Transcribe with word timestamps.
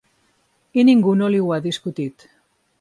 I 0.79 0.85
ningú 0.89 1.13
no 1.21 1.29
li 1.35 1.43
ho 1.45 1.53
ha 1.57 1.61
discutit. 1.69 2.29